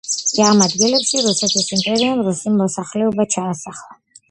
ამ 0.45 0.63
ადგილებში 0.65 1.21
რუსეთის 1.25 1.69
იმპერიამ 1.77 2.25
რუსი 2.29 2.55
მოსახლეობა 2.57 3.31
ჩაასახლა. 3.39 4.03